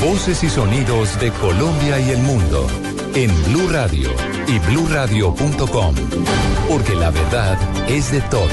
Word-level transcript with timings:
Voces 0.00 0.44
y 0.44 0.48
sonidos 0.48 1.18
de 1.18 1.32
Colombia 1.32 1.98
y 1.98 2.10
el 2.10 2.18
mundo 2.18 2.64
en 3.14 3.30
Blue 3.44 3.68
Radio 3.68 4.08
y 4.46 4.58
bluradio.com. 4.60 5.94
Porque 6.68 6.94
la 6.94 7.10
verdad 7.10 7.58
es 7.88 8.12
de 8.12 8.20
todos. 8.22 8.50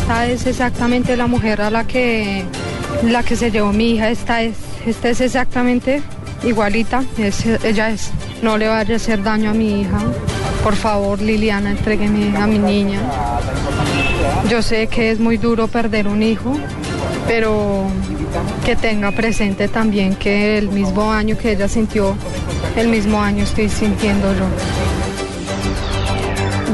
Esta 0.00 0.26
es 0.26 0.46
exactamente 0.46 1.16
la 1.16 1.28
mujer 1.28 1.60
a 1.62 1.70
la 1.70 1.86
que, 1.86 2.44
la 3.04 3.22
que 3.22 3.36
se 3.36 3.52
llevó 3.52 3.72
mi 3.72 3.92
hija. 3.92 4.10
Esta 4.10 4.42
es, 4.42 4.56
esta 4.84 5.10
es 5.10 5.20
exactamente 5.20 6.02
igualita. 6.42 7.04
Ella 7.62 7.90
es. 7.90 8.10
No 8.42 8.58
le 8.58 8.66
vaya 8.66 8.94
a 8.94 8.96
hacer 8.96 9.22
daño 9.22 9.50
a 9.50 9.54
mi 9.54 9.82
hija. 9.82 10.00
Por 10.64 10.74
favor, 10.74 11.20
Liliana, 11.20 11.70
entrégueme 11.70 12.36
a 12.36 12.48
mi 12.48 12.58
niña. 12.58 13.00
Yo 14.48 14.60
sé 14.60 14.88
que 14.88 15.12
es 15.12 15.20
muy 15.20 15.36
duro 15.36 15.68
perder 15.68 16.08
un 16.08 16.22
hijo, 16.22 16.56
pero 17.26 17.86
que 18.64 18.76
tenga 18.76 19.12
presente 19.12 19.68
también 19.68 20.14
que 20.14 20.58
el 20.58 20.68
mismo 20.68 21.12
año 21.12 21.36
que 21.36 21.52
ella 21.52 21.68
sintió, 21.68 22.16
el 22.76 22.88
mismo 22.88 23.20
año 23.20 23.44
estoy 23.44 23.68
sintiendo 23.68 24.32
yo. 24.34 24.46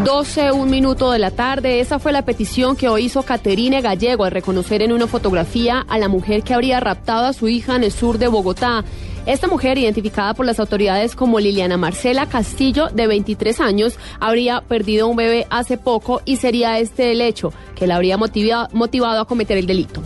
12, 0.05 0.53
un 0.53 0.71
minuto 0.71 1.11
de 1.11 1.19
la 1.19 1.31
tarde. 1.31 1.81
Esa 1.81 1.99
fue 1.99 2.13
la 2.13 2.23
petición 2.23 2.77
que 2.77 2.89
hoy 2.89 3.05
hizo 3.05 3.23
Caterine 3.25 3.83
Gallego 3.83 4.25
al 4.25 4.31
reconocer 4.31 4.81
en 4.81 4.93
una 4.93 5.07
fotografía 5.07 5.85
a 5.87 5.99
la 5.99 6.09
mujer 6.09 6.43
que 6.43 6.55
habría 6.55 6.81
raptado 6.81 7.27
a 7.27 7.33
su 7.33 7.49
hija 7.49 7.77
en 7.77 7.85
el 7.85 7.93
sur 7.93 8.17
de 8.17 8.29
Bogotá. 8.29 8.85
Esta 9.27 9.49
mujer, 9.49 9.77
identificada 9.77 10.33
por 10.33 10.47
las 10.47 10.61
autoridades 10.61 11.15
como 11.15 11.41
Liliana 11.41 11.77
Marcela 11.77 12.25
Castillo, 12.25 12.89
de 12.89 13.07
23 13.07 13.61
años, 13.61 13.99
habría 14.19 14.63
perdido 14.63 15.09
un 15.09 15.17
bebé 15.17 15.47
hace 15.51 15.77
poco 15.77 16.23
y 16.25 16.37
sería 16.37 16.79
este 16.79 17.13
el 17.13 17.21
hecho 17.21 17.53
que 17.75 17.87
la 17.87 17.97
habría 17.97 18.17
motivado, 18.17 18.69
motivado 18.73 19.21
a 19.21 19.27
cometer 19.27 19.59
el 19.59 19.67
delito. 19.67 20.01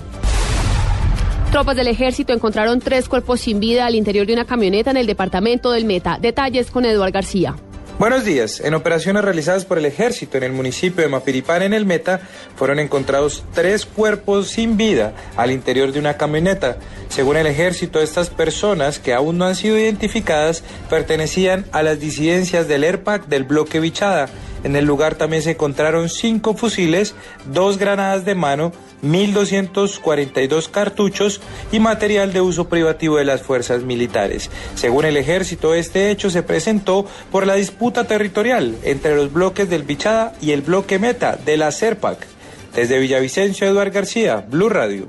Tropas 1.53 1.77
del 1.77 1.89
ejército 1.89 2.33
encontraron 2.33 2.81
tres 2.81 3.11
cuerpos 3.11 3.43
sin 3.43 3.61
vida 3.61 3.85
al 3.85 3.95
interior 3.95 4.27
de 4.27 4.33
una 4.33 4.47
camioneta 4.47 4.91
en 4.91 4.97
el 4.97 5.07
departamento 5.07 5.71
del 5.71 5.85
Meta. 5.85 6.17
Detalles 6.19 6.71
con 6.71 6.87
Eduard 6.87 7.13
García. 7.13 7.57
Buenos 7.99 8.25
días. 8.25 8.59
En 8.61 8.73
operaciones 8.73 9.23
realizadas 9.23 9.67
por 9.67 9.77
el 9.77 9.85
ejército 9.85 10.39
en 10.39 10.45
el 10.45 10.53
municipio 10.53 11.03
de 11.03 11.11
Mapiripán, 11.11 11.61
en 11.61 11.75
el 11.75 11.85
Meta, 11.85 12.23
fueron 12.57 12.79
encontrados 12.79 13.45
tres 13.53 13.85
cuerpos 13.85 14.49
sin 14.49 14.79
vida 14.79 15.13
al 15.37 15.51
interior 15.51 15.93
de 15.93 15.99
una 15.99 16.17
camioneta. 16.17 16.79
Según 17.11 17.37
el 17.37 17.47
ejército, 17.47 18.01
estas 18.01 18.31
personas, 18.31 18.99
que 18.99 19.13
aún 19.13 19.37
no 19.37 19.45
han 19.45 19.55
sido 19.55 19.79
identificadas, 19.79 20.65
pertenecían 20.89 21.67
a 21.73 21.83
las 21.83 22.01
disidencias 22.01 22.67
del 22.67 22.83
ERPAC 22.83 23.27
del 23.27 23.45
bloque 23.45 23.79
Bichada. 23.79 24.31
En 24.65 24.77
el 24.77 24.85
lugar 24.85 25.17
también 25.17 25.43
se 25.43 25.53
encontraron 25.53 26.09
cinco 26.09 26.55
fusiles, 26.55 27.15
dos 27.47 27.79
granadas 27.79 28.25
de 28.25 28.35
mano, 28.35 28.73
1.242 29.03 30.71
cartuchos 30.71 31.41
y 31.73 31.81
material 31.81 32.33
de 32.33 32.41
uso 32.41 32.69
privativo 32.69 33.17
de 33.17 33.25
las 33.25 33.43
fuerzas 33.43 33.83
militares. 33.83 34.51
Según 34.75 35.05
el 35.05 35.17
ejército, 35.17 35.75
este 35.75 36.11
hecho 36.11 36.31
se 36.31 36.43
presentó 36.43 37.07
por 37.31 37.47
la 37.47 37.55
disputa 37.55 38.05
territorial 38.05 38.77
entre 38.85 39.17
los 39.17 39.33
bloques 39.33 39.69
del 39.69 39.83
Bichada 39.83 40.35
y 40.41 40.53
el 40.53 40.63
bloque 40.63 40.99
Meta 40.99 41.37
de 41.37 41.57
la 41.57 41.73
CERPAC. 41.73 42.27
Desde 42.75 42.99
Villavicencio, 42.99 43.67
Eduard 43.67 43.93
García, 43.93 44.45
Blue 44.49 44.69
Radio. 44.69 45.09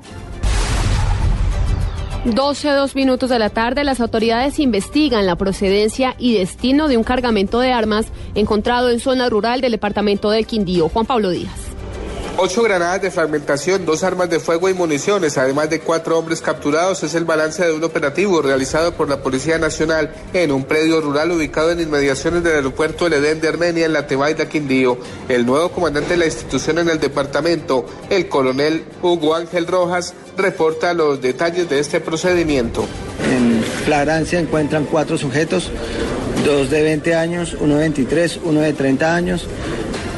12, 2.24 2.70
dos 2.70 2.94
minutos 2.94 3.28
de 3.28 3.38
la 3.38 3.50
tarde, 3.50 3.84
las 3.84 4.00
autoridades 4.00 4.58
investigan 4.58 5.26
la 5.26 5.36
procedencia 5.36 6.16
y 6.18 6.32
destino 6.32 6.88
de 6.88 6.96
un 6.96 7.04
cargamento 7.04 7.60
de 7.60 7.72
armas 7.72 8.06
encontrado 8.34 8.88
en 8.88 8.98
zona 8.98 9.28
rural 9.28 9.60
del 9.60 9.72
departamento 9.72 10.30
del 10.30 10.46
Quindío. 10.46 10.88
Juan 10.88 11.04
Pablo 11.04 11.28
Díaz. 11.28 11.63
Ocho 12.36 12.62
granadas 12.62 13.00
de 13.00 13.12
fragmentación, 13.12 13.86
dos 13.86 14.02
armas 14.02 14.28
de 14.28 14.40
fuego 14.40 14.68
y 14.68 14.74
municiones, 14.74 15.38
además 15.38 15.70
de 15.70 15.78
cuatro 15.78 16.18
hombres 16.18 16.42
capturados, 16.42 17.04
es 17.04 17.14
el 17.14 17.24
balance 17.24 17.64
de 17.64 17.72
un 17.72 17.84
operativo 17.84 18.42
realizado 18.42 18.92
por 18.94 19.08
la 19.08 19.22
Policía 19.22 19.56
Nacional 19.56 20.12
en 20.32 20.50
un 20.50 20.64
predio 20.64 21.00
rural 21.00 21.30
ubicado 21.30 21.70
en 21.70 21.80
inmediaciones 21.80 22.42
del 22.42 22.56
aeropuerto 22.56 23.06
El 23.06 23.12
Edén 23.12 23.40
de 23.40 23.48
Armenia 23.48 23.86
en 23.86 23.92
la 23.92 24.08
Tebaida 24.08 24.48
Quindío. 24.48 24.98
El 25.28 25.46
nuevo 25.46 25.70
comandante 25.70 26.10
de 26.10 26.16
la 26.16 26.26
institución 26.26 26.78
en 26.78 26.88
el 26.88 26.98
departamento, 26.98 27.86
el 28.10 28.28
coronel 28.28 28.84
Hugo 29.00 29.36
Ángel 29.36 29.68
Rojas, 29.68 30.12
reporta 30.36 30.92
los 30.92 31.22
detalles 31.22 31.70
de 31.70 31.78
este 31.78 32.00
procedimiento. 32.00 32.84
En 33.32 33.62
flagrancia 33.84 34.40
encuentran 34.40 34.86
cuatro 34.86 35.16
sujetos, 35.16 35.70
dos 36.44 36.68
de 36.68 36.82
20 36.82 37.14
años, 37.14 37.56
uno 37.60 37.74
de 37.74 37.82
23, 37.82 38.40
uno 38.42 38.60
de 38.60 38.72
30 38.72 39.14
años. 39.14 39.46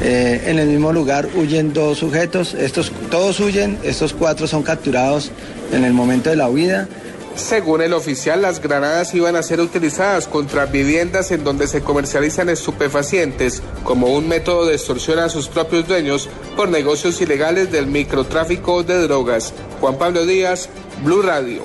Eh, 0.02 0.42
en 0.46 0.58
el 0.58 0.68
mismo 0.68 0.92
lugar 0.92 1.28
huyen 1.34 1.72
dos 1.72 1.98
sujetos, 1.98 2.54
estos 2.54 2.92
todos 3.10 3.40
huyen, 3.40 3.78
estos 3.82 4.12
cuatro 4.12 4.46
son 4.46 4.62
capturados 4.62 5.30
en 5.72 5.84
el 5.84 5.92
momento 5.92 6.30
de 6.30 6.36
la 6.36 6.48
huida. 6.48 6.88
Según 7.36 7.82
el 7.82 7.92
oficial, 7.92 8.40
las 8.40 8.62
granadas 8.62 9.14
iban 9.14 9.36
a 9.36 9.42
ser 9.42 9.60
utilizadas 9.60 10.26
contra 10.26 10.64
viviendas 10.64 11.30
en 11.32 11.44
donde 11.44 11.66
se 11.66 11.82
comercializan 11.82 12.48
estupefacientes 12.48 13.62
como 13.84 14.06
un 14.06 14.26
método 14.26 14.64
de 14.64 14.74
extorsión 14.74 15.18
a 15.18 15.28
sus 15.28 15.48
propios 15.48 15.86
dueños 15.86 16.30
por 16.56 16.70
negocios 16.70 17.20
ilegales 17.20 17.70
del 17.70 17.88
microtráfico 17.88 18.82
de 18.82 19.02
drogas. 19.02 19.52
Juan 19.80 19.98
Pablo 19.98 20.24
Díaz, 20.24 20.70
Blue 21.04 21.20
Radio. 21.20 21.62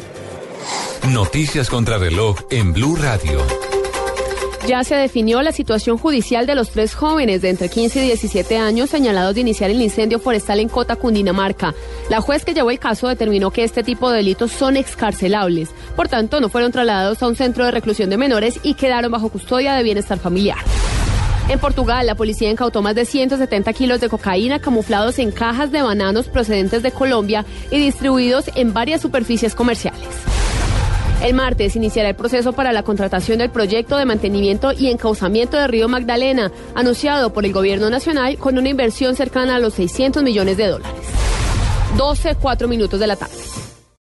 Noticias 1.09 1.69
contra 1.69 1.97
reloj 1.97 2.37
en 2.49 2.73
Blue 2.73 2.97
Radio. 2.97 3.70
Ya 4.67 4.83
se 4.83 4.95
definió 4.95 5.41
la 5.41 5.51
situación 5.51 5.97
judicial 5.97 6.45
de 6.45 6.53
los 6.53 6.69
tres 6.69 6.93
jóvenes 6.93 7.41
de 7.41 7.49
entre 7.49 7.67
15 7.67 8.03
y 8.03 8.07
17 8.07 8.57
años 8.57 8.91
señalados 8.91 9.33
de 9.33 9.41
iniciar 9.41 9.71
el 9.71 9.81
incendio 9.81 10.19
forestal 10.19 10.59
en 10.59 10.69
Cota, 10.69 10.95
Cundinamarca. 10.95 11.73
La 12.09 12.21
juez 12.21 12.45
que 12.45 12.53
llevó 12.53 12.69
el 12.69 12.77
caso 12.77 13.07
determinó 13.07 13.49
que 13.49 13.63
este 13.63 13.81
tipo 13.83 14.11
de 14.11 14.17
delitos 14.17 14.51
son 14.51 14.77
excarcelables. 14.77 15.69
Por 15.95 16.09
tanto, 16.09 16.39
no 16.39 16.49
fueron 16.49 16.71
trasladados 16.71 17.23
a 17.23 17.27
un 17.27 17.35
centro 17.35 17.65
de 17.65 17.71
reclusión 17.71 18.11
de 18.11 18.17
menores 18.17 18.59
y 18.61 18.75
quedaron 18.75 19.11
bajo 19.11 19.29
custodia 19.29 19.73
de 19.73 19.83
bienestar 19.83 20.19
familiar. 20.19 20.59
En 21.49 21.59
Portugal, 21.59 22.05
la 22.05 22.15
policía 22.15 22.51
incautó 22.51 22.83
más 22.83 22.93
de 22.93 23.05
170 23.05 23.73
kilos 23.73 23.99
de 23.99 24.09
cocaína 24.09 24.59
camuflados 24.59 25.17
en 25.17 25.31
cajas 25.31 25.71
de 25.71 25.81
bananos 25.81 26.27
procedentes 26.27 26.83
de 26.83 26.91
Colombia 26.91 27.45
y 27.71 27.79
distribuidos 27.79 28.49
en 28.55 28.73
varias 28.73 29.01
superficies 29.01 29.55
comerciales. 29.55 30.07
El 31.21 31.35
martes 31.35 31.75
iniciará 31.75 32.09
el 32.09 32.15
proceso 32.15 32.51
para 32.53 32.73
la 32.73 32.81
contratación 32.81 33.37
del 33.37 33.51
proyecto 33.51 33.95
de 33.95 34.05
mantenimiento 34.05 34.71
y 34.71 34.89
encauzamiento 34.89 35.55
de 35.55 35.67
Río 35.67 35.87
Magdalena, 35.87 36.51
anunciado 36.73 37.31
por 37.31 37.45
el 37.45 37.53
Gobierno 37.53 37.91
Nacional 37.91 38.37
con 38.37 38.57
una 38.57 38.69
inversión 38.69 39.15
cercana 39.15 39.57
a 39.57 39.59
los 39.59 39.75
600 39.75 40.23
millones 40.23 40.57
de 40.57 40.67
dólares. 40.67 41.01
12, 41.95 42.35
4 42.41 42.67
minutos 42.67 42.99
de 42.99 43.07
la 43.07 43.15
tarde. 43.17 43.37